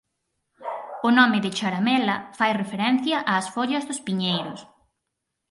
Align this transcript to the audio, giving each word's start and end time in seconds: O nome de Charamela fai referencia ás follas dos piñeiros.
O 1.07 1.09
nome 1.19 1.37
de 1.45 1.51
Charamela 1.57 2.15
fai 2.37 2.51
referencia 2.61 3.17
ás 3.35 3.45
follas 3.55 3.83
dos 3.89 4.03
piñeiros. 4.05 4.59